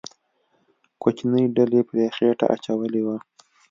کوچنۍ 1.01 1.45
ډلې 1.55 1.81
پرې 1.87 2.03
خېټه 2.15 2.45
اچولې 2.55 3.01
وه. 3.05 3.15